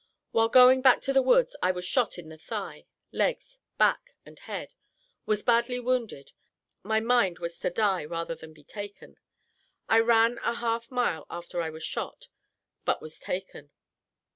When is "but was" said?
12.83-13.19